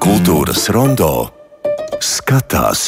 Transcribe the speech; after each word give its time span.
Kultūras 0.00 0.62
rondo 0.72 1.28
skatās. 2.00 2.86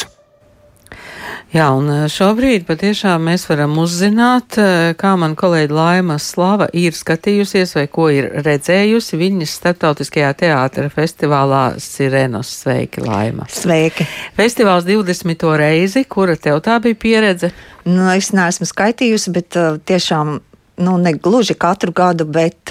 Jā, 1.53 1.67
un 1.77 1.85
eh, 1.93 2.05
šobrīd 2.09 2.63
patiešām 2.65 3.27
mēs 3.29 3.43
varam 3.45 3.75
uzzināt, 3.77 4.57
eh, 4.57 4.95
kā 4.97 5.11
man 5.21 5.35
kolēģi 5.37 5.75
Laima 5.77 6.15
Slava 6.17 6.71
ir 6.73 6.97
skatījusies 6.97 7.75
vai 7.77 7.83
ko 7.93 8.07
ir 8.09 8.31
redzējusi 8.47 9.19
viņas 9.21 9.53
starptautiskajā 9.59 10.31
teātra 10.39 10.87
festivālā 10.89 11.75
Sirenos. 11.77 12.49
Sveiki, 12.63 13.05
Laima! 13.05 13.45
Sveiki! 13.45 14.07
Festivāls 14.33 14.89
20. 14.89 15.45
reizi, 15.61 16.07
kura 16.09 16.33
tev 16.33 16.63
tā 16.65 16.79
bija 16.81 16.97
pieredze? 16.97 17.53
Nu, 17.85 18.09
es 18.15 18.31
neesmu 18.33 18.65
skaitījusi, 18.65 19.35
bet 19.37 19.61
uh, 19.61 19.77
tiešām 19.77 20.39
nu, 20.77 20.97
ne 20.97 21.13
gluži 21.13 21.53
katru 21.53 21.93
gadu, 21.93 22.25
bet 22.25 22.62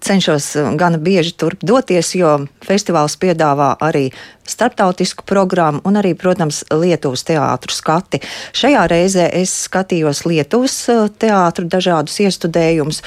cenšos 0.00 0.52
uh, 0.56 0.70
gana 0.78 0.98
bieži 0.98 1.32
turp 1.38 1.64
doties, 1.66 2.14
jo 2.18 2.36
festivāls 2.66 3.16
piedāvā 3.20 3.72
arī 3.82 4.08
starptautisku 4.48 5.26
programmu 5.26 5.82
un 5.86 5.98
arī, 6.00 6.14
protams, 6.18 6.62
Lietuvas 6.70 7.24
teātru 7.28 7.74
skati. 7.74 8.22
Šajā 8.56 8.86
reizē 8.90 9.28
es 9.42 9.52
skatījos 9.66 10.24
Lietuvas 10.28 10.78
uh, 10.92 11.06
teātru 11.10 11.68
dažādus 11.70 12.18
iestudējumus. 12.26 13.04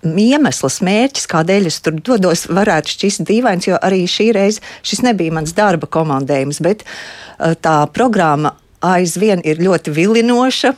Iemesls, 0.00 0.78
mērķis, 0.80 1.26
kādēļ 1.28 1.66
es 1.68 1.76
tur 1.84 1.98
dodos, 2.00 2.46
varētu 2.48 2.94
šķist 2.94 3.26
dīvains, 3.28 3.66
jo 3.68 3.76
arī 3.84 4.06
šī 4.08 4.30
reize 4.32 4.64
šis 4.80 5.02
nebija 5.04 5.34
mans 5.36 5.52
darba 5.52 5.90
komandējums, 5.92 6.62
bet 6.64 6.86
uh, 6.86 7.52
tā 7.60 7.82
programma 7.92 8.54
aizvien 8.80 9.42
ir 9.44 9.60
ļoti 9.62 9.92
vilinoša. 9.94 10.72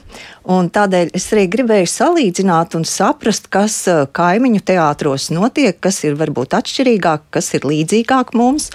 Tādēļ 0.47 1.13
es 1.15 1.29
arī 1.35 1.47
gribēju 1.53 1.91
salīdzināt 1.91 2.77
un 2.79 2.87
saprast, 2.89 3.49
kas 3.53 3.77
eh, 3.91 4.05
kaimiņu 4.11 4.63
teātros 4.67 5.31
notiek, 5.35 5.79
kas 5.81 6.03
ir 6.07 6.19
varbūt 6.21 6.57
atšķirīgāk, 6.59 7.29
kas 7.35 7.53
ir 7.57 7.67
līdzīgāk 7.69 8.35
mums. 8.39 8.71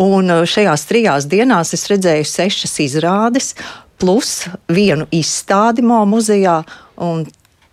Un 0.00 0.30
eh, 0.30 0.44
šajās 0.48 0.86
trijās 0.90 1.30
dienās 1.30 1.74
es 1.76 1.86
redzēju 1.92 2.26
sešas 2.28 2.78
izrādes, 2.84 3.54
plus 4.02 4.44
vienu 4.68 5.06
izstādi 5.14 5.84
MO 5.86 6.02
muzejā. 6.10 6.62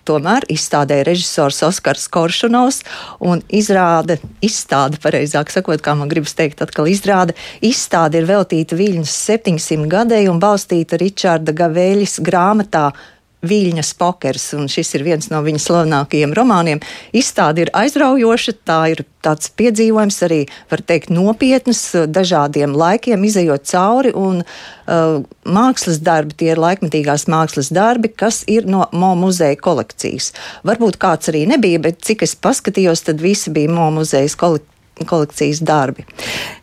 Tomēr 0.07 0.45
izstādē 0.49 1.01
režisors 1.05 1.61
Oskars 1.67 2.07
Koršunovs 2.11 2.81
un 3.21 3.43
izrāde, 3.53 4.17
izstāde, 4.41 4.97
pareizāk 5.01 5.53
sakot, 5.53 5.83
kā 5.83 5.93
man 5.97 6.09
gribas 6.11 6.33
teikt, 6.37 6.63
atkal 6.65 6.89
izrāde, 6.89 7.37
izstāde 7.61 8.21
ir 8.21 8.29
veltīta 8.29 8.77
Viļņas 8.79 9.15
700 9.29 9.89
gadēji 9.91 10.31
un 10.31 10.41
balstīta 10.41 10.99
Ričarda 11.01 11.53
Gavēļas 11.53 12.19
grāmatā 12.25 12.89
Viļņas 13.41 13.93
pokers, 13.97 14.51
un 14.53 14.67
šis 14.69 14.93
ir 14.97 15.05
viens 15.07 15.31
no 15.31 15.39
viņa 15.41 15.61
slavenākajiem 15.63 16.33
romāniem. 16.37 16.81
Izstāde 17.17 17.65
ir 17.65 17.71
aizraujoša, 17.73 18.53
tā 18.69 18.79
ir 18.93 19.03
tāds 19.25 19.49
piedzīvojums, 19.57 20.19
arī 20.27 20.39
var 20.69 20.83
teikt, 20.85 21.09
nopietns, 21.13 21.83
dažādiem 22.13 22.75
laikiem 22.77 23.25
izējot 23.25 23.65
cauri, 23.71 24.13
un 24.17 24.43
uh, 24.43 25.21
mākslas 25.45 26.01
darbi, 26.05 26.37
tie 26.37 26.51
ir 26.53 26.61
laikmetīgās 26.61 27.25
mākslas 27.33 27.71
darbi, 27.73 28.13
kas 28.13 28.43
ir 28.45 28.69
no 28.69 28.85
MO 28.93 29.13
muzeja 29.25 29.57
kolekcijas. 29.57 30.31
Varbūt 30.67 31.01
kāds 31.01 31.33
arī 31.33 31.47
nebija, 31.49 31.81
bet 31.81 32.01
cik 32.05 32.27
es 32.27 32.37
paskatījos, 32.37 33.07
tad 33.09 33.25
visi 33.25 33.53
bija 33.53 33.73
MO 33.73 33.89
muzejas 34.01 34.37
kolekcijas 34.37 34.70
kolekcijas 35.07 35.61
darbi. 35.65 36.05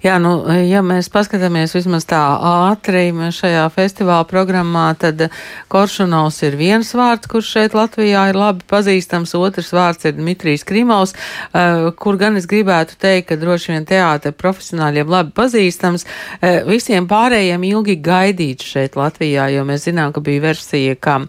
Jā, 0.05 0.19
nu, 0.23 0.37
ja 0.63 0.83
mēs 0.87 1.11
paskatāmies 1.13 1.75
vismaz 1.75 2.07
tā 2.09 2.21
ātri 2.69 3.11
šajā 3.35 3.65
festivāla 3.75 4.27
programmā, 4.29 4.91
tad 5.01 5.29
Koršunovs 5.73 6.43
ir 6.47 6.57
viens 6.59 6.91
vārds, 6.95 7.29
kurš 7.31 7.51
šeit 7.57 7.77
Latvijā 7.77 8.29
ir 8.31 8.39
labi 8.39 8.67
pazīstams, 8.69 9.35
otrs 9.39 9.73
vārds 9.75 10.09
ir 10.09 10.17
Dmitrijs 10.19 10.65
Krimovs, 10.69 11.15
uh, 11.15 11.91
kur 11.99 12.19
gan 12.21 12.39
es 12.39 12.49
gribētu 12.51 12.99
teikt, 13.01 13.29
ka 13.31 13.39
droši 13.41 13.75
vien 13.75 13.89
teātra 13.89 14.33
profesionāļiem 14.37 15.11
labi 15.11 15.35
pazīstams, 15.37 16.07
uh, 16.07 16.61
visiem 16.69 17.09
pārējiem 17.11 17.65
ilgi 17.71 17.99
gaidīts 18.05 18.69
šeit 18.75 18.99
Latvijā, 18.99 19.49
jo 19.55 19.65
mēs 19.69 19.89
zinām, 19.89 20.13
ka 20.15 20.23
bija 20.25 20.45
versija, 20.49 20.97
ka 21.01 21.21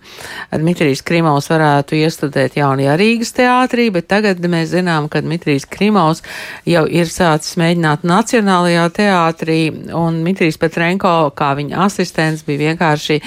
Dmitrijs 0.53 1.03
Krimovs 1.05 1.49
varētu 1.51 1.97
iestudēt 1.99 2.59
jaunajā 2.59 2.97
Rīgas 2.99 3.33
teātrī, 3.37 3.89
bet 3.93 4.09
tagad 4.11 4.43
mēs 4.49 4.73
zinām, 4.73 5.09
ka 5.11 5.21
Dmitrijs 5.25 5.67
Krimovs 5.69 6.23
jau 6.67 6.85
ir 6.87 6.98
sācis 7.07 7.55
mēģināt 7.61 8.03
Nacionālajā 8.03 8.89
teātrī, 8.97 9.59
un 9.95 10.19
Mitrijs 10.25 10.59
Petrenko, 10.59 11.31
kā 11.37 11.53
viņa 11.55 11.85
asistents, 11.85 12.43
bija 12.43 12.73
vienkārši, 12.73 13.21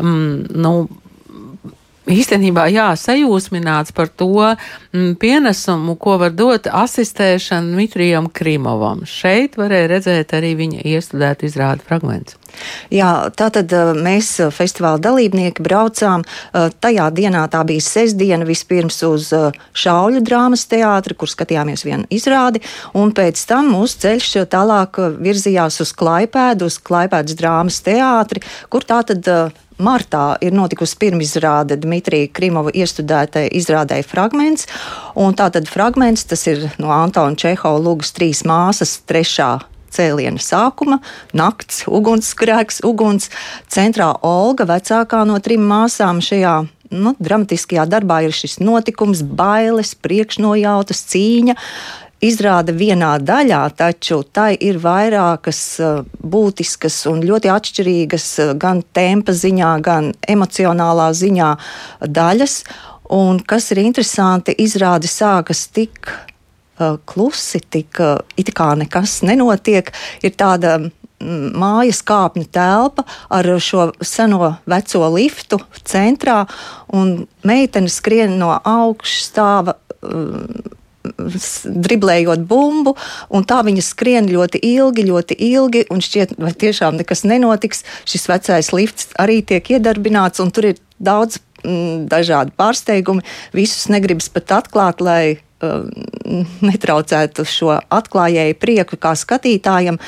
mm, 0.00 0.56
nu, 0.56 0.72
īstenībā 2.08 2.66
jā, 2.72 2.88
sajūsmināts 2.96 3.92
par 3.96 4.08
to 4.08 4.30
mm, 4.48 5.14
pienesumu, 5.20 5.96
ko 6.00 6.16
var 6.22 6.32
dot 6.32 6.68
asistēšana 6.72 7.76
Mitrijam 7.76 8.30
Krimovam. 8.32 9.04
Šeit 9.04 9.58
varēja 9.60 9.92
redzēt 9.92 10.32
arī 10.38 10.54
viņa 10.58 10.86
iestudēt 10.88 11.44
izrādu 11.48 11.84
fragments. 11.84 12.38
Jā, 12.94 13.28
tātad 13.36 13.72
eh, 13.74 13.92
mēs 13.96 14.30
eh, 14.40 14.52
festivāla 14.54 15.00
dalībnieki 15.02 15.64
braucām. 15.64 16.24
Eh, 16.24 16.68
tajā 16.80 17.08
dienā 17.14 17.44
tā 17.52 17.62
bija 17.68 17.84
sestdiena 17.84 18.48
vispirms 18.48 19.02
uz 19.08 19.30
Šauļu 19.78 20.22
drāmas 20.24 20.66
teātri, 20.70 21.16
kur 21.18 21.30
skatījāmies 21.30 21.84
vienu 21.86 22.08
izrādi, 22.14 22.62
un 22.98 23.12
pēc 23.16 23.40
tam 23.48 23.72
mūsu 23.74 24.02
ceļš 24.04 24.30
tālāk 24.50 25.00
virzījās 25.20 25.80
uz 25.84 25.94
Klaipēdu, 25.96 26.68
uz 26.68 26.78
Klaipēdas 26.82 27.38
drāmas 27.38 27.80
teātri, 27.84 28.42
kur 28.72 28.86
tātad 28.88 29.28
martā 29.78 30.36
ir 30.42 30.54
notikusi 30.56 30.98
pirmizrāde 31.00 31.78
Dmitrija 31.80 32.32
Krimova 32.34 32.72
iestudētai 32.74 33.46
izrādē 33.58 34.00
fragments. 34.06 34.66
Un 35.18 35.36
tātad 35.38 35.70
fragments 35.70 36.26
tas 36.28 36.46
ir 36.50 36.68
no 36.82 36.92
Antona 36.94 37.38
Čehova 37.38 37.80
Lūgas 37.82 38.14
trīs 38.16 38.44
māsas 38.48 38.98
trešā 39.08 39.58
cēliena 39.94 40.40
sākuma, 40.42 41.00
nakts, 41.36 41.84
ugunsgrēks, 41.88 42.82
uguns. 42.86 43.30
Centrā 43.70 44.12
Olga, 44.26 44.68
vecākā 44.68 45.24
no 45.28 45.38
trim 45.44 45.64
māsām 45.68 46.22
šajā 46.24 46.56
nu, 46.94 47.14
dramatiskajā 47.20 47.86
darbā 47.88 48.22
ir 48.26 48.34
šis 48.34 48.58
notikums, 48.62 49.22
bailes, 49.22 49.94
priekšnojautas, 49.98 51.02
cīņa. 51.12 51.56
Izrāda 52.24 52.74
vienā 52.74 53.12
daļā, 53.22 53.60
taču 53.78 54.24
tai 54.34 54.56
ir 54.58 54.80
vairākas 54.82 55.60
uh, 55.78 56.00
būtiskas 56.18 56.96
un 57.06 57.20
ļoti 57.22 57.52
atšķirīgas 57.54 58.26
uh, 58.42 58.54
gan 58.58 58.82
tempa 58.82 59.34
ziņā, 59.38 59.76
gan 59.86 60.10
emocionālā 60.26 61.12
ziņā 61.14 61.52
daļas. 62.02 62.56
Un 63.14 63.38
kas 63.38 63.70
ir 63.70 63.84
interesanti, 63.84 64.56
izrāde 64.58 65.06
sākas 65.06 65.68
tik 65.70 66.10
klusi, 67.08 67.60
tik 67.60 68.00
uh, 68.02 68.16
it 68.40 68.52
kā 68.56 68.72
nekas 68.78 69.20
nenotiek. 69.26 69.90
Ir 70.22 70.34
tāda 70.38 70.78
mm, 70.78 71.52
mājas 71.58 72.02
kāpņu 72.06 72.48
telpa 72.54 73.06
ar 73.34 73.50
šo 73.62 73.90
seno 74.00 74.54
veco 74.68 75.12
liftu 75.16 75.60
centrā, 75.82 76.44
un 76.94 77.28
meitene 77.46 77.92
skrien 77.92 78.38
no 78.40 78.54
augšstāva. 78.58 79.78
Uh, 80.02 80.74
driblējot 81.08 82.42
bumbu, 82.48 82.94
un 83.32 83.46
tā 83.48 83.60
viņa 83.66 83.84
skrien 83.84 84.28
ļoti 84.30 84.60
ilgi, 84.66 85.06
ļoti 85.08 85.38
ilgi, 85.48 85.84
un 85.94 86.02
šķiet, 86.04 86.36
vai 86.40 86.52
tiešām 86.52 86.98
nekas 87.00 87.24
nenotiks. 87.28 87.84
Šis 88.08 88.28
vecais 88.30 88.72
lifts 88.74 89.12
arī 89.20 89.40
tiek 89.46 89.72
iedarbināts, 89.76 90.42
un 90.44 90.52
tur 90.54 90.70
ir 90.72 90.80
daudz 90.98 91.40
mm, 91.64 92.08
dažādi 92.10 92.54
pārsteigumi. 92.58 93.24
Visus 93.56 93.88
negribas 93.92 94.30
pat 94.32 94.58
atklāt, 94.60 95.04
lai 95.04 95.38
netraucētu 96.68 97.44
šo 97.48 97.72
atklājēju 97.94 98.56
prieku 98.60 98.98
kā 99.00 99.14
skatītājam, 99.18 99.98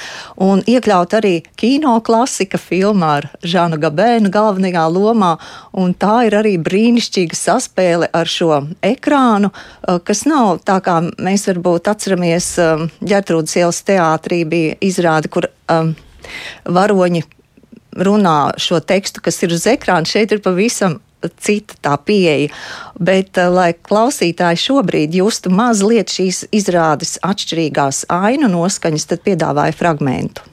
un 0.42 0.62
iekļaut 0.68 1.16
arī 1.18 1.32
kino 1.58 1.96
klasika 2.06 2.60
filmā 2.60 3.10
ar 3.20 3.28
Žanu 3.42 3.80
Gabēnu 3.82 4.30
galvenajā 4.32 4.86
lomā, 4.92 5.32
tā 6.00 6.14
ir 6.28 6.38
arī 6.38 6.54
brīnišķīga 6.62 7.38
saspēle 7.38 8.10
ar 8.14 8.30
šo 8.30 8.62
ekrānu, 8.86 9.50
uh, 9.50 9.98
kas 10.04 10.24
nav 10.30 10.62
tā 10.66 10.78
kā 10.84 11.00
mēs 11.18 11.48
varbūt 11.50 11.90
atceramies 11.90 12.52
um, 12.62 12.86
Ģertrūdas 13.02 13.58
ielas 13.58 13.82
teātrī 13.86 14.44
bija 14.48 14.78
izrāde, 14.84 15.30
kur 15.32 15.50
um, 15.72 15.94
varoņi 16.64 17.24
runā 17.96 18.38
šo 18.60 18.78
tekstu, 18.80 19.22
kas 19.24 19.40
ir 19.42 19.54
uz 19.54 19.66
ekrāna. 19.66 20.06
Šeit 20.06 20.32
ir 20.32 20.42
pavisam 20.44 21.00
cita 21.28 21.74
tā 21.82 21.96
pieeja. 21.98 22.50
Bet, 22.98 23.38
eh, 23.38 23.48
lai 23.48 23.72
klausītāji 23.72 24.62
šobrīd 24.66 25.14
justu 25.20 25.50
mazliet 25.50 26.08
šīs 26.08 26.46
izrādes 26.52 27.18
atšķirīgās 27.22 28.04
ainu 28.08 28.48
noskaņas, 28.48 29.06
tad 29.06 29.26
piedāvāju 29.26 29.74
fragmentu. 29.74 30.49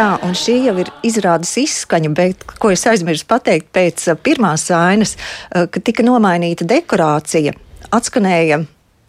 Un 0.00 0.32
šī 0.32 0.54
jau 0.64 0.72
ir 0.80 0.88
izrādes 1.04 1.50
izskaņa, 1.60 2.10
bet, 2.16 2.44
ko 2.62 2.70
es 2.72 2.86
aizmirsu 2.88 3.26
pateikt, 3.28 3.66
pēc 3.76 4.06
pirmās 4.24 4.64
ainas, 4.72 5.18
ka 5.50 5.82
tika 5.84 6.04
nomainīta 6.06 6.64
dekorācija, 6.64 7.52
atskanēja 7.92 8.62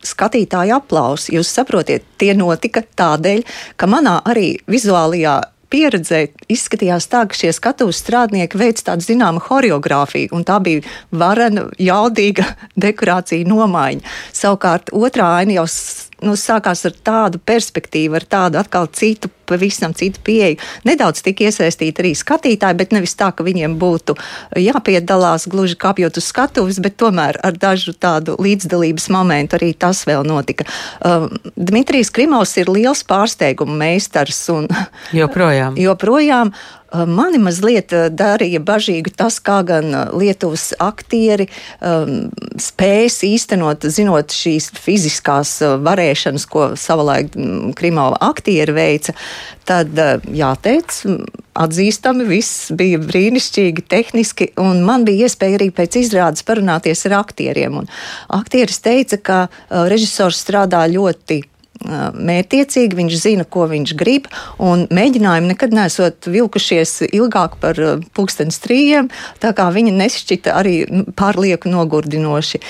skatītāju 0.04 0.76
aplausi. 0.76 1.38
Jūs 1.38 1.54
saprotiet, 1.56 2.04
tie 2.20 2.34
notika 2.36 2.84
tādēļ, 2.84 3.46
ka 3.80 3.88
manā 3.88 4.18
arī 4.28 4.58
vizuālajā 4.68 5.40
pieredzē 5.74 6.26
izskatījās 6.52 7.08
tā, 7.10 7.24
ka 7.30 7.38
šie 7.38 7.54
skatuves 7.56 8.04
strādnieki 8.04 8.60
veic 8.60 8.84
tādu 8.86 9.08
zināmu 9.08 9.42
choreogrāfiju, 9.48 10.34
un 10.36 10.44
tā 10.46 10.60
bija 10.64 10.84
varena, 11.16 11.70
jaudīga 11.80 12.50
dekorācija 12.86 13.48
nomaiņa. 13.48 14.04
Savukārt 14.36 14.92
otrā 14.94 15.32
aina 15.40 15.62
jau 15.62 15.70
nu, 16.24 16.36
sākās 16.40 16.86
ar 16.88 16.98
tādu 17.06 17.42
perspektīvu, 17.44 18.20
ar 18.20 18.28
tādu 18.36 18.62
atkal 18.62 18.90
citu, 18.96 19.32
pavisam 19.50 19.94
citu 19.98 20.22
pieeju. 20.24 20.60
Nedaudz 20.88 21.24
tika 21.26 21.48
iesaistīti 21.48 22.04
arī 22.04 22.14
skatītāji, 22.18 22.80
bet 22.80 22.96
nevis 22.96 23.16
tā, 23.20 23.32
ka 23.36 23.46
viņiem 23.46 23.78
būtu 23.82 24.16
jāpiedalās 24.60 25.48
gluži 25.52 25.78
kāpjot 25.80 26.20
uz 26.22 26.30
skatuves, 26.30 26.82
bet 26.84 26.98
tomēr 27.02 27.40
ar 27.44 27.58
dažu 27.58 27.94
tādu 27.94 28.38
līdzdalības 28.42 29.10
momentu 29.14 29.60
arī 29.60 29.74
tas 29.78 30.04
vēl 30.10 30.26
notika. 30.28 30.68
Uh, 31.00 31.30
Dmitrijs 31.58 32.14
Krimovs 32.14 32.56
ir 32.62 32.72
liels 32.72 33.04
pārsteiguma 33.08 33.76
meistars 33.86 34.42
un 34.54 34.70
joprojām. 35.16 35.78
joprojām 35.88 36.54
Mani 36.94 37.40
mazliet 37.42 37.94
darīja 38.14 38.60
bažīgu 38.62 39.14
tas, 39.18 39.40
kā 39.42 39.62
gan 39.66 39.90
Lietuvas 40.14 40.72
aktieri 40.84 41.48
um, 41.82 42.30
spējas 42.62 43.24
īstenot, 43.26 43.88
zinot 43.90 44.36
šīs 44.36 44.70
fiziskās 44.78 45.56
varēšanas, 45.84 46.46
ko 46.50 46.68
savulaik 46.78 47.34
Krimova 47.80 48.20
aktieri 48.30 48.76
veica. 48.78 49.16
Tad 49.66 49.98
jāteic, 50.36 51.00
atzīstami, 51.58 52.28
viss 52.28 52.70
bija 52.76 53.00
brīnišķīgi, 53.02 53.86
tehniski, 53.90 54.50
un 54.62 54.84
man 54.86 55.08
bija 55.08 55.30
iespēja 55.30 55.58
arī 55.62 55.70
pēc 55.74 55.98
izrādes 56.04 56.46
parunāties 56.46 57.06
ar 57.10 57.18
aktieriem. 57.24 57.80
Un 57.82 57.90
aktieris 58.38 58.84
teica, 58.84 59.18
ka 59.18 59.40
režisors 59.90 60.44
strādā 60.44 60.84
ļoti 60.92 61.42
mērķiecīgi, 61.84 62.98
viņš 62.98 63.18
zina, 63.20 63.46
ko 63.46 63.68
viņš 63.72 63.94
grib, 64.00 64.28
un 64.62 64.86
mēģinājumi 64.94 65.52
nekad 65.54 65.74
nesot 65.76 66.28
vilkušies 66.32 67.10
ilgāk 67.10 67.58
par 67.62 67.80
pulkstenes 68.16 68.60
trījiem, 68.64 69.10
tā 69.44 69.54
kā 69.58 69.70
viņi 69.74 69.94
nešķita 69.98 70.56
arī 70.60 70.76
pārlieku 71.18 71.72
nogurdinoši. 71.72 72.62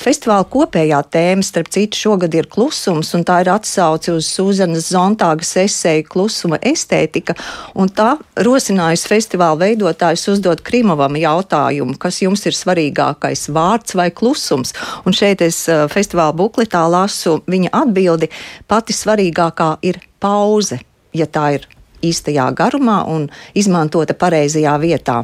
Festivāla 0.00 0.46
kopējā 0.48 1.02
tēma, 1.12 1.46
starp 1.46 1.70
citu, 1.72 1.98
šogad 1.98 2.34
ir 2.34 2.48
klusums, 2.52 3.12
un 3.16 3.26
tā 3.28 3.40
ir 3.44 3.52
atsauce 3.52 4.14
uz 4.14 4.28
Sūzanas 4.32 4.90
Zontāgas 4.92 5.54
esēju 5.62 6.06
klusuma 6.08 6.60
estētika, 6.62 7.36
un 7.74 7.90
tā 7.92 8.14
rosinājusi 8.36 9.10
festivāla 9.10 9.60
veidotājs 9.66 10.28
uzdot 10.32 10.62
Krimovam 10.66 11.16
jautājumu, 11.18 11.98
kas 12.00 12.22
jums 12.22 12.46
ir 12.46 12.56
svarīgākais- 12.56 13.48
vārds 13.56 13.94
vai 13.98 14.10
klusums? 14.10 14.72
Un 15.06 15.12
šeit 15.12 15.42
es 15.42 15.66
festivāla 15.66 16.34
bukletā 16.36 16.84
lasu 16.90 17.42
viņa 17.46 17.70
atbildi 17.72 18.28
pati 18.70 18.96
svarīgākā 18.96 19.76
ir 19.86 20.00
pauze, 20.22 20.80
ja 21.16 21.26
tā 21.26 21.52
ir 21.58 21.68
īstajā 22.02 22.48
garumā 22.58 23.02
un 23.10 23.28
izmantota 23.58 24.16
pareizajā 24.18 24.74
vietā. 24.82 25.22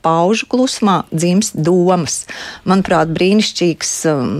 Paužu 0.00 0.46
klusumā 0.48 1.02
dzimst 1.12 1.58
domas. 1.60 2.24
Manuprāt, 2.64 3.10
brīnišķīgs 3.12 3.92
um, 4.08 4.30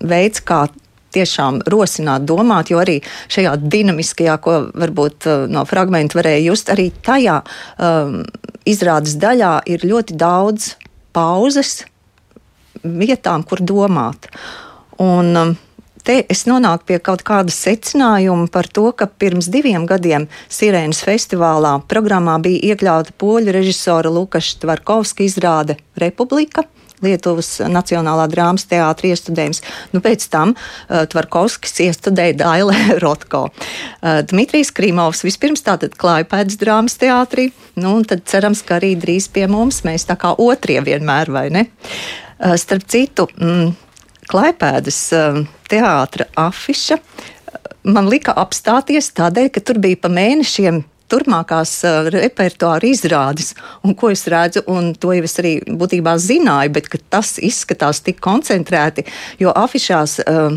veids, 0.00 0.40
kā 0.40 0.64
tiešām 1.16 1.60
rosināt, 1.72 2.24
domāt, 2.28 2.70
jo 2.72 2.80
arī 2.80 2.98
šajā 3.32 3.56
dinamiskajā, 3.62 4.38
ko 4.44 4.56
varbūt 4.76 5.28
uh, 5.28 5.44
no 5.52 5.64
fragmenta 5.68 6.18
varēja 6.18 6.46
just, 6.48 6.72
arī 6.72 6.88
tajā 7.04 7.42
um, 7.42 8.22
izrādes 8.68 9.18
daļā 9.20 9.58
ir 9.72 9.84
ļoti 9.86 10.16
daudz 10.16 10.74
pauzes 11.16 11.82
vietām, 12.82 13.44
kur 13.44 13.62
domāt. 13.64 14.28
Un, 15.02 15.32
um, 15.36 15.56
te 16.06 16.20
es 16.32 16.44
nonāku 16.46 16.92
pie 16.92 17.00
kaut 17.02 17.24
kāda 17.26 17.52
secinājuma 17.52 18.46
par 18.52 18.68
to, 18.70 18.88
ka 18.96 19.08
pirms 19.10 19.50
diviem 19.52 19.88
gadiem 19.90 20.28
Sirēnas 20.52 21.02
festivālā 21.06 21.76
programmā 21.90 22.38
bija 22.42 22.72
iekļauta 22.72 23.16
poļu 23.18 23.54
režisora 23.56 24.12
Lukaša 24.12 24.62
Tvarkovska 24.62 25.26
izrāde 25.26 25.80
Republika. 25.98 26.66
Lietuvas 27.04 27.58
Nacionālā 27.68 28.24
drāmas 28.32 28.64
teātris 28.70 29.16
iestudējums. 29.16 29.60
Nu, 29.92 30.00
pēc 30.04 30.24
tam 30.32 30.54
uh, 30.56 31.04
Tvarkovskis 31.12 31.82
iestudēja 31.84 32.38
Dailē 32.40 32.78
Rotko. 33.04 33.46
Uh, 33.50 34.22
Dmitrijs 34.30 34.72
Krimovs 34.76 35.20
vispirms 35.26 35.64
tātad 35.66 35.96
klāja 36.00 36.28
pēc 36.30 36.56
drāmas 36.60 36.96
teātrī, 37.00 37.50
nu, 37.76 37.98
un 37.98 38.06
tad 38.08 38.24
cerams, 38.30 38.64
ka 38.64 38.78
arī 38.80 38.94
drīz 39.00 39.28
pie 39.32 39.44
mums 39.50 39.82
mēs 39.84 40.08
tā 40.08 40.16
kā 40.20 40.32
otrie 40.40 40.80
vienmēr, 40.86 41.32
vai 41.36 41.50
ne? 41.52 41.66
Uh, 42.40 42.56
starp 42.60 42.88
citu, 42.88 43.28
mm, 43.36 43.74
Klaipēdas 44.30 45.00
um, 45.16 45.44
teātra 45.70 46.28
afiša. 46.40 46.98
Uh, 46.98 47.72
man 47.94 48.10
lika 48.10 48.34
apstāties 48.36 49.12
tādēļ, 49.16 49.50
ka 49.54 49.62
tur 49.62 49.80
bija 49.82 50.00
pa 50.02 50.10
mēnešiem 50.12 50.82
turpmākās 51.10 51.74
uh, 51.86 52.10
repertuāra 52.12 52.90
izrādes, 52.90 53.54
un 53.86 53.94
ko 53.98 54.10
es 54.14 54.26
redzu, 54.30 54.64
un 54.66 54.92
to 54.98 55.14
jau 55.14 55.26
es 55.26 55.38
arī 55.42 55.56
būtībā 55.66 56.16
zināju, 56.18 56.74
bet 56.74 56.90
tas 57.12 57.36
izskatās 57.38 58.02
tik 58.06 58.18
koncentrēti, 58.24 59.06
jo 59.42 59.54
afišās 59.54 60.20
uh, 60.24 60.56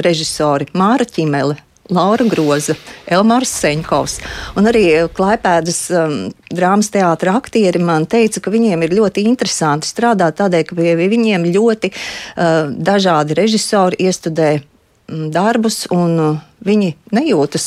režisori 0.00 0.70
Māra 0.72 1.04
Ķimele, 1.04 1.58
Laura 1.90 2.24
Groza, 2.30 2.76
Elmārs 3.10 3.50
Seņkovs 3.60 4.18
un 4.58 4.68
arī 4.70 4.84
Klaipēdas 5.14 5.80
um, 5.94 6.16
drāmas 6.54 6.90
teātra 6.94 7.34
aktieri 7.38 7.82
man 7.82 8.06
teica, 8.10 8.42
ka 8.42 8.52
viņiem 8.54 8.84
ir 8.86 8.94
ļoti 9.00 9.24
interesanti 9.26 9.90
strādāt 9.90 10.38
tādēļ, 10.40 10.66
ka 10.68 10.78
pie 10.78 10.94
viņiem 11.00 11.48
ļoti 11.50 11.90
uh, 11.92 12.70
dažādi 12.70 13.36
režisori 13.38 14.00
iestudē 14.06 14.52
um, 14.60 15.26
darbus 15.34 15.84
un 15.94 16.14
uh, 16.22 16.38
viņi 16.66 16.94
nejūtas 17.16 17.66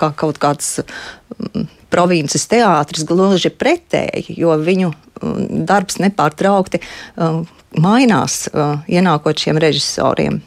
kā 0.00 0.12
kaut 0.18 0.40
kāds 0.42 0.78
um, 0.82 1.66
provinces 1.92 2.46
teātris, 2.48 3.08
gluži 3.08 3.52
pretēji, 3.52 4.36
jo 4.36 4.54
viņu 4.60 4.92
um, 4.92 5.42
darbs 5.68 6.00
nepārtraukti 6.02 6.80
um, 7.16 7.44
mainās, 7.72 8.46
ienākot 8.84 9.40
šiem 9.40 9.56
režisoriem. 9.56 10.42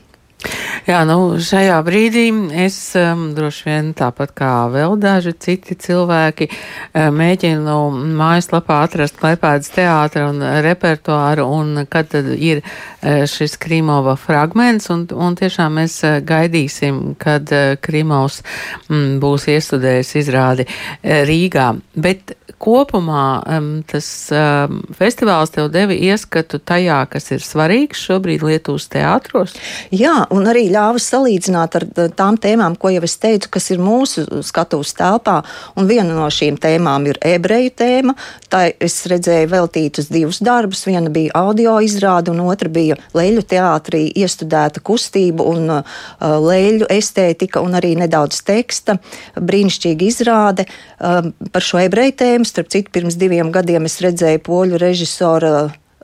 Jā, 0.85 0.99
nu, 1.07 1.39
šajā 1.41 1.77
brīdī 1.85 2.25
es 2.61 2.75
um, 2.99 3.29
droši 3.33 3.63
vien 3.65 3.87
tāpat 3.97 4.33
kā 4.37 4.51
vēl 4.69 4.93
daži 5.01 5.33
citi 5.41 5.73
cilvēki 5.81 6.47
um, 6.51 7.15
mēģinu 7.17 7.77
mājaslapā 8.19 8.83
atrast 8.85 9.17
Klaipēdas 9.17 9.71
teātra 9.73 10.27
un 10.29 10.43
repertuāru 10.65 11.47
un 11.49 11.85
kad 11.89 12.11
tad 12.13 12.29
ir 12.35 12.61
uh, 12.61 13.23
šis 13.29 13.57
Krimova 13.61 14.13
fragments 14.19 14.91
un, 14.93 15.07
un 15.15 15.39
tiešām 15.39 15.79
mēs 15.79 15.97
uh, 16.05 16.19
gaidīsim, 16.21 17.15
kad 17.17 17.49
uh, 17.55 17.73
Krimovs 17.81 18.43
mm, 18.85 19.17
būs 19.23 19.49
iestudējis 19.55 20.15
izrādi 20.21 20.67
uh, 20.69 21.23
Rīgā. 21.25 21.71
Bet 21.97 22.35
kopumā 22.61 23.41
um, 23.49 23.69
tas 23.89 24.07
um, 24.33 24.79
festivāls 24.95 25.51
tev 25.53 25.69
deva 25.73 25.95
ieskatu 25.95 26.59
tajā, 26.61 26.99
kas 27.09 27.31
ir 27.33 27.43
svarīgs 27.43 28.01
šobrīd 28.05 28.45
Lietuvas 28.45 28.87
teātros? 28.93 29.55
Jā, 29.93 30.25
un 30.33 30.45
arī 30.49 30.67
ļāva 30.73 31.01
salīdzināt 31.01 31.77
ar 31.79 31.87
tām 32.17 32.37
tēmām, 32.41 32.77
ko 32.79 32.91
jau 32.93 33.03
es 33.07 33.17
teicu, 33.21 33.49
kas 33.57 33.69
ir 33.73 33.81
mūsu 33.83 34.25
skatuves 34.45 34.93
telpā. 34.97 35.39
Un 35.75 35.89
viena 35.89 36.15
no 36.15 36.27
šīm 36.31 36.59
tēmām 36.61 37.09
ir 37.09 37.19
ebreju 37.25 37.73
tēma. 37.81 38.15
Tā 38.51 38.67
es 38.83 38.99
redzēju 39.09 39.51
veltītus 39.51 40.11
divus 40.13 40.41
darbus. 40.45 40.85
Viena 40.87 41.11
bija 41.13 41.33
audio 41.39 41.77
izrāde, 41.83 42.33
un 42.33 42.43
otra 42.45 42.69
bija 42.69 42.99
leļu 43.17 43.45
teātrī 43.49 44.05
iestudēta 44.21 44.83
kustība 44.85 45.45
un 45.49 45.79
uh, 45.79 45.97
leļu 46.21 46.89
estētika 46.93 47.63
un 47.65 47.77
arī 47.79 47.95
nedaudz 47.99 48.43
teksta. 48.45 48.99
Brīnišķīga 49.35 50.07
izrāde 50.07 50.67
uh, 50.69 51.31
par 51.51 51.65
šo 51.65 51.81
ebreju 51.83 52.17
tēmu. 52.21 52.34
Starp 52.43 52.67
citu, 52.73 52.91
pirms 52.91 53.15
diviem 53.15 53.51
gadiem 53.55 53.87
es 53.87 54.01
redzēju 54.03 54.41
poļu 54.43 54.79
režisoru 54.81 55.53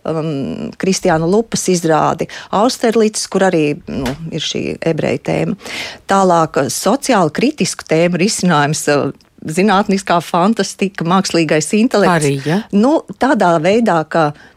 um, 0.08 0.70
Kristiāna 0.80 1.28
Lupas 1.28 1.68
izrādi 1.74 2.30
Austerlīts, 2.56 3.28
kur 3.32 3.50
arī 3.50 3.66
nu, 3.92 4.16
ir 4.32 4.46
šī 4.46 4.64
ebreju 4.94 5.26
tēma. 5.28 5.74
Tālāk 6.08 6.64
sociāli 6.72 7.36
kritisku 7.36 7.90
tēmu 7.90 8.22
risinājums. 8.22 8.86
Uh, 8.88 9.12
Zinātniskā 9.42 10.20
fantastika, 10.22 11.02
mākslīgais 11.02 11.72
intelekts. 11.74 12.14
Arī, 12.14 12.36
ja? 12.46 12.60
nu, 12.78 13.00
tādā 13.18 13.56
veidā, 13.58 13.96
ka 14.06 14.28
Mm, 14.30 14.51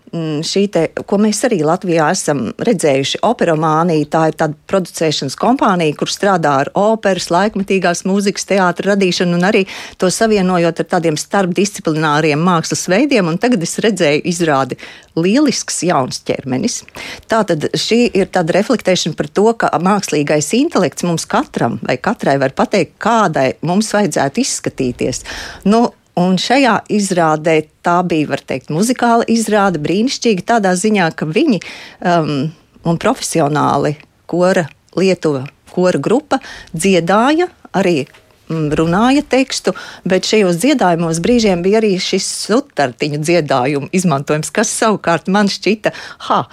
šī 0.47 0.64
te, 0.71 0.85
ko 1.06 1.18
mēs 1.18 1.40
arī 1.49 1.61
Latvijā 1.66 2.06
esam 2.14 2.47
redzējuši, 2.64 3.21
operomānija, 3.26 4.09
tā 4.12 4.23
ir 4.30 4.37
tāda 4.38 4.56
producēšanas 4.71 5.37
kompānija, 5.40 5.97
kur 5.99 6.11
strādā 6.12 6.52
ar 6.62 6.71
operas, 6.78 7.30
laikmetīgās 7.35 8.04
mūzikas, 8.09 8.47
teātra 8.50 8.92
radīšanu 8.92 9.38
un 9.38 9.49
arī 9.49 9.64
to 9.99 10.11
savienojot 10.12 10.85
ar 10.85 10.88
tādiem 10.97 11.18
starpdisciplināriem 11.21 12.40
mākslas 12.40 12.87
veidiem. 12.90 13.33
Un 13.33 13.40
tagad 13.42 13.64
es 13.66 13.76
redzēju 13.83 14.23
izrādi 14.30 14.78
lielisks 15.18 15.83
jauns 15.88 16.23
ķermenis. 16.26 16.83
Tā 17.30 17.42
tad 17.49 17.68
šī 17.78 18.04
ir 18.14 18.30
tāda 18.35 18.59
reflektēšana 18.59 19.18
par 19.18 19.30
to, 19.35 19.49
ka 19.59 19.73
mākslīgais 19.83 20.52
intelekts 20.61 21.06
mums 21.06 21.26
katram 21.30 21.80
vai 21.83 21.99
katrai 21.99 22.38
var 22.42 22.54
pateikt, 22.56 22.97
kādai 23.02 23.52
mums 23.66 23.90
vajadzētu 23.94 24.42
izskatīties. 24.44 25.25
Nu, 25.71 25.88
Un 26.21 26.37
šajā 26.38 26.76
izrādē 26.94 27.56
tā 27.83 27.97
bija, 28.06 28.28
var 28.30 28.42
teikt, 28.47 28.71
muzikāla 28.71 29.26
izrāde, 29.30 29.83
brīnišķīga 29.83 30.47
tādā 30.54 30.76
ziņā, 30.78 31.11
ka 31.18 31.26
viņi 31.26 31.59
um, 32.06 32.52
un 32.87 33.00
profesionāli 33.02 33.97
kora 34.30 34.68
Lietuva 34.94 35.42
kora 35.75 35.99
grupa 35.99 36.38
dziedāja 36.75 37.49
arī 37.75 38.04
mm, 38.04 38.71
runāja 38.78 39.25
tekstu, 39.26 39.75
bet 40.06 40.28
šajos 40.28 40.61
dziedājumos 40.62 41.21
brīžiem 41.25 41.64
bija 41.64 41.80
arī 41.83 41.97
šis 42.02 42.28
sutartiņu 42.47 43.21
dziedājumu 43.25 43.90
izmantojums, 43.97 44.52
kas 44.54 44.73
savukārt 44.78 45.30
man 45.33 45.50
šķita, 45.50 45.94
ha, 46.28 46.44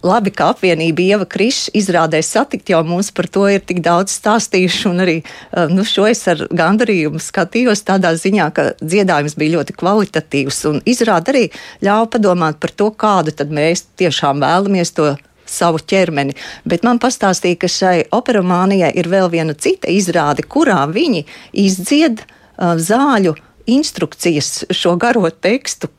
Labi, 0.00 0.30
ka 0.32 0.46
apvienība 0.54 1.02
Ieva 1.04 1.26
Krišs 1.28 1.74
izrādē 1.76 2.22
satikt, 2.24 2.70
jo 2.72 2.78
mums 2.88 3.10
par 3.12 3.26
to 3.28 3.42
ir 3.52 3.60
tik 3.60 3.82
daudz 3.84 4.14
stāstījuši, 4.16 4.86
un 4.88 5.02
arī 5.04 5.16
eh, 5.20 5.66
nu, 5.68 5.84
šo 5.84 6.06
es 6.08 6.22
ar 6.30 6.46
gandarījumu 6.48 7.20
skatījos 7.20 7.84
tādā 7.84 8.14
ziņā, 8.16 8.46
ka 8.56 8.64
dziedājums 8.80 9.36
bija 9.36 9.58
ļoti 9.58 9.76
kvalitatīvs, 9.76 10.62
un 10.72 10.80
izrāda 10.88 11.34
arī 11.34 11.50
ļauj 11.84 12.08
padomāt 12.16 12.56
par 12.62 12.72
to, 12.72 12.88
kādu 12.96 13.36
tad 13.36 13.52
mēs 13.52 13.84
tiešām 14.00 14.40
vēlamies 14.40 14.96
to 14.96 15.12
savu 15.44 15.82
ķermeni. 15.92 16.32
Bet 16.64 16.86
man 16.86 17.02
pastāstīja, 17.02 17.60
ka 17.60 17.68
šai 17.68 17.96
operamānijai 18.16 18.94
ir 18.96 19.10
vēl 19.12 19.28
viena 19.32 19.52
cita 19.52 19.90
izrāde, 19.92 20.46
kurā 20.48 20.80
viņi 20.88 21.26
izdzied 21.60 22.24
uh, 22.24 22.78
zāļu 22.80 23.34
instrukcijas, 23.68 24.64
šo 24.72 24.96
garo 25.00 25.28
tekstu, 25.28 25.90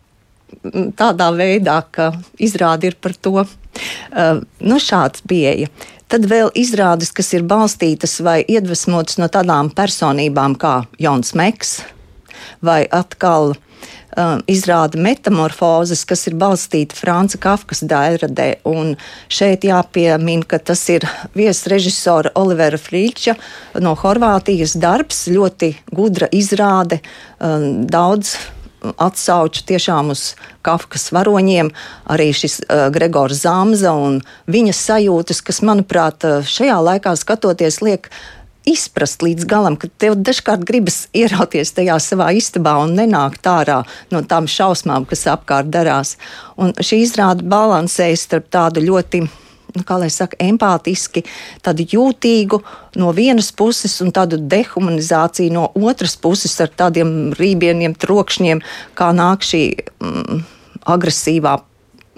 tādā 0.97 1.31
veidā, 1.35 1.81
ka 1.91 2.11
izrādi 2.39 2.91
ir 2.91 2.99
par 3.01 3.15
to. 3.17 3.41
Uh, 3.41 4.41
nu, 4.59 4.77
šāds 4.83 5.23
pieeja. 5.27 5.69
Tad 6.11 6.27
vēl 6.27 6.51
izrādes, 6.59 7.13
kas 7.15 7.31
ir 7.37 7.45
balstītas 7.47 8.17
vai 8.19 8.41
iedvesmotas 8.43 9.15
no 9.21 9.29
tādām 9.31 9.71
personībām 9.71 10.57
kā 10.59 10.81
Jons 10.99 11.31
Meks, 11.39 11.77
vai 12.59 12.83
atkal 12.91 13.53
uh, 13.53 14.41
izrāda 14.51 14.99
metamorfozes, 14.99 16.03
kas 16.09 16.25
ir 16.27 16.35
balstīta 16.41 16.97
Franca 16.99 17.39
Kafkas 17.39 17.85
dairadē. 17.87 18.49
Un 18.67 18.97
šeit 19.31 19.63
jāpiemina, 19.63 20.43
ka 20.43 20.59
tas 20.59 20.83
ir 20.91 21.07
viesrežisora 21.37 22.35
Olivera 22.35 22.79
Frīča 22.81 23.37
no 23.79 23.95
Horvātijas 23.95 24.75
darbs, 24.83 25.29
ļoti 25.31 25.77
gudra 25.95 26.27
izrāde, 26.35 26.99
uh, 27.39 27.69
daudz 27.87 28.35
atsauču 28.81 29.63
tiešām 29.69 30.11
uz 30.13 30.33
Kafkas 30.65 31.09
varoņiem, 31.15 31.71
arī 32.09 32.31
šis 32.35 32.61
uh, 32.63 32.89
Gregors 32.93 33.43
Zamza 33.45 33.93
un 33.97 34.21
viņa 34.51 34.75
sajūtas, 34.77 35.41
kas, 35.45 35.63
manuprāt, 35.65 36.25
šajā 36.49 36.77
laikā 36.81 37.15
skatoties, 37.19 37.81
liek 37.85 38.09
izprast 38.67 39.23
līdz 39.25 39.45
galam, 39.49 39.75
ka 39.77 39.89
tev 40.01 40.17
dažkārt 40.21 40.65
gribas 40.67 41.07
ierauties 41.17 41.73
tajā 41.77 41.97
savā 42.01 42.29
istabā 42.37 42.75
un 42.83 42.93
nenākt 42.97 43.47
ārā 43.49 43.81
no 44.13 44.21
tām 44.21 44.49
šausmām, 44.49 45.07
kas 45.09 45.25
apkārt 45.33 45.71
darās. 45.73 46.17
Un 46.61 46.75
šī 46.77 47.01
izrāda 47.05 47.45
balansējas 47.45 48.27
starp 48.27 48.51
tādu 48.53 48.83
ļoti 48.85 49.25
kā 49.87 49.97
lai 50.01 50.09
saka, 50.13 50.37
empātiski, 50.43 51.23
tādu 51.65 51.85
jūtīgu 51.93 52.61
no 53.01 53.11
vienas 53.15 53.51
puses 53.55 53.97
un 54.03 54.11
tādu 54.15 54.39
dehumanizāciju 54.51 55.53
no 55.55 55.67
otras 55.75 56.17
puses 56.19 56.57
ar 56.63 56.71
tādiem 56.83 57.31
rībieniem, 57.37 57.95
trokšņiem, 57.99 58.63
kā 58.97 59.11
nāk 59.15 59.45
šī 59.47 59.63
mm, 60.01 60.41
agresīvā 60.91 61.57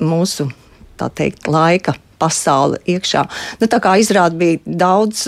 mūsu, 0.03 0.49
tā 0.97 1.09
teikt, 1.13 1.47
laika 1.51 1.95
pasaule 2.21 2.79
iekšā. 2.89 3.25
Nu, 3.61 3.69
tā 3.69 3.81
kā 3.83 3.97
izrāda 4.01 4.39
bija 4.39 4.61
daudz. 4.65 5.27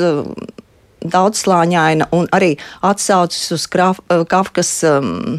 Daudzslāņaina 1.06 2.08
un 2.18 2.24
arī 2.34 2.56
atsaucis 2.82 3.52
uz 3.54 3.68
Kafkas 3.70 4.72
um, 4.90 5.36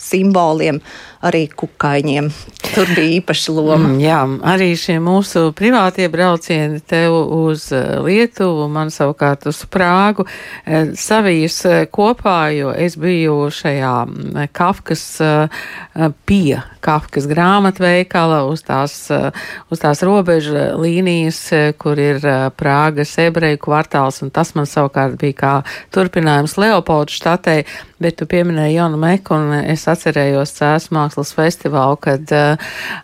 simboliem, 0.00 0.78
arī 1.20 1.44
kukaiņiem. 1.52 2.30
Tur 2.70 2.88
bija 2.94 3.18
īpaša 3.18 3.52
loma. 3.52 3.90
Mm, 3.90 3.98
jā, 4.00 4.20
arī 4.52 4.70
šie 4.78 4.96
mūsu 5.02 5.50
privātie 5.56 6.06
braucieni 6.12 6.80
tev 6.80 7.16
uz 7.34 7.66
eh, 7.76 7.98
Lietuvu, 8.04 8.68
man 8.72 8.92
savukārt 8.94 9.44
uz 9.50 9.60
Prāgu, 9.70 10.24
eh, 10.64 10.92
savijas 10.96 11.58
eh, 11.68 11.82
kopā, 11.92 12.38
jo 12.56 12.72
es 12.72 12.96
biju 13.00 13.50
šajā 13.52 13.94
mm, 14.06 14.48
Kafkas 14.56 15.04
pie 16.26 16.60
Kafkas 16.80 17.26
grāmatveikala 17.28 18.40
uz 18.48 18.62
tās, 18.64 18.94
uz 19.10 19.82
tās 19.82 20.00
robeža 20.06 20.70
līnijas, 20.80 21.40
kur 21.80 21.98
ir 22.00 22.22
Prāgas 22.56 23.12
ebreju 23.20 23.60
kvartāls, 23.66 24.22
un 24.24 24.32
tas 24.32 24.54
man 24.56 24.68
savukārt 24.70 25.18
bija 25.20 25.36
kā 25.36 25.52
turpinājums 25.92 26.56
Leopoldu 26.60 27.12
štatei, 27.12 27.66
bet 28.00 28.16
tu 28.16 28.28
pieminēji 28.30 28.78
Jonu 28.78 29.00
Meku, 29.02 29.36
un 29.36 29.52
es 29.60 29.84
atcerējos 29.90 30.54
Cēs 30.56 30.88
mākslas 31.10 31.34
festivālu, 31.34 31.98
kad 32.00 32.30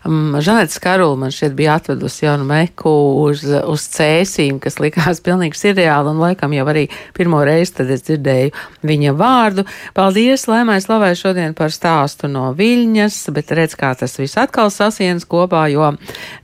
um, 0.05 0.37
Žanets 0.39 0.79
Karula 0.79 1.17
man 1.17 1.31
šeit 1.31 1.53
bija 1.55 1.75
atvedusi 1.75 2.25
Jonu 2.25 2.45
Meku 2.47 2.89
uz, 3.25 3.43
uz 3.43 3.87
cēsīm, 3.91 4.59
kas 4.59 4.79
likās 4.79 5.19
pilnīgi 5.21 5.57
sirreāli, 5.57 6.11
un 6.11 6.21
laikam 6.21 6.53
jau 6.53 6.65
arī 6.67 6.87
pirmo 7.13 7.43
reizi 7.43 7.77
tad 7.77 7.91
es 7.91 8.05
dzirdēju 8.07 8.51
viņa 8.87 9.13
vārdu. 9.17 9.65
Paldies, 9.93 10.47
Lēmai 10.47 10.79
Slavai 10.81 11.13
šodien 11.15 11.55
par 11.57 11.71
stāstu 11.71 12.29
no 12.31 12.53
Viļņas, 12.57 13.19
bet 13.35 13.51
redz, 13.51 13.75
kā 13.75 13.93
tas 13.97 14.17
viss 14.19 14.37
atkal 14.37 14.71
sasienas 14.71 15.27
kopā, 15.27 15.67
jo 15.71 15.91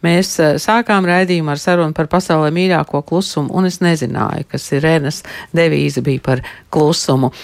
mēs 0.03 0.36
sākām 0.62 1.08
raidījumu 1.08 1.53
ar 1.53 1.62
sarunu 1.62 1.96
par 1.96 2.10
pasaulē 2.12 2.51
mīļāko 2.53 3.03
klusumu, 3.08 3.53
un 3.53 3.70
es 3.70 3.79
nezināju, 3.84 4.50
ka 4.51 4.60
Sirenas 4.60 5.24
devīze 5.55 6.03
bija 6.03 6.24
par 6.24 6.43
klusumu. 6.74 7.34